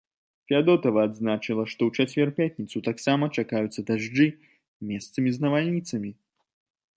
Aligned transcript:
Фядотава 0.51 1.01
адзначыла, 1.07 1.65
што 1.73 1.81
ў 1.89 2.05
чацвер-пятніцу 2.05 2.77
таксама 2.89 3.29
чакаюцца 3.43 3.79
дажджы, 3.91 4.27
месцамі 4.93 5.29
з 5.37 5.45
навальніцамі. 5.45 6.11